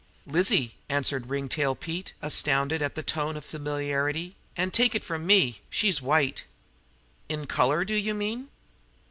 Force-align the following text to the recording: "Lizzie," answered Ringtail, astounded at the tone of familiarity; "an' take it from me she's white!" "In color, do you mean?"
"Lizzie," 0.25 0.77
answered 0.89 1.27
Ringtail, 1.27 1.77
astounded 2.23 2.81
at 2.81 2.95
the 2.95 3.03
tone 3.03 3.37
of 3.37 3.45
familiarity; 3.45 4.35
"an' 4.57 4.71
take 4.71 4.95
it 4.95 5.03
from 5.03 5.27
me 5.27 5.61
she's 5.69 6.01
white!" 6.01 6.43
"In 7.29 7.45
color, 7.45 7.85
do 7.85 7.95
you 7.95 8.15
mean?" 8.15 8.49